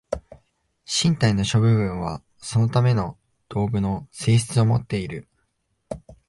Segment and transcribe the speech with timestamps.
[0.83, 3.19] 身体の諸部分はそのための
[3.49, 5.27] 道具の性質をもっている。